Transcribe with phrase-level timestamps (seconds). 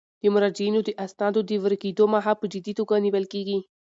[0.21, 3.57] د مراجعینو د اسنادو د ورکیدو مخه په جدي توګه نیول کیږي.